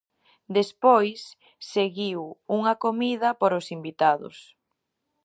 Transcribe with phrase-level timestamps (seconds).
[0.57, 1.19] Despois,
[1.73, 2.21] seguiu
[2.57, 4.37] unha comida para os invitados.